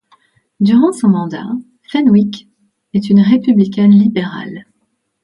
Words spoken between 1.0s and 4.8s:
mandat, Fenwick est une républicaine libérale.